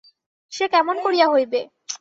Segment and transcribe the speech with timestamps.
[0.51, 1.59] সে কেমন করিয়া হইবে?